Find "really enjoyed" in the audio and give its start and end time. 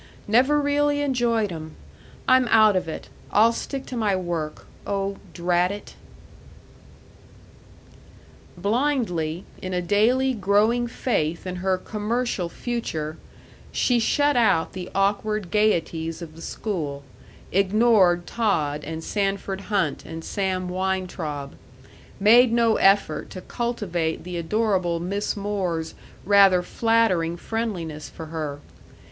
0.59-1.51